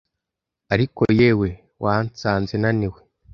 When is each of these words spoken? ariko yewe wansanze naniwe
ariko 0.73 1.01
yewe 1.19 1.49
wansanze 1.83 2.53
naniwe 2.61 2.99